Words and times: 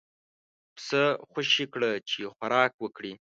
پسه 0.75 1.01
خوشی 1.29 1.65
کړه 1.73 1.91
چې 2.09 2.21
خوراک 2.35 2.73
وکړي. 2.79 3.13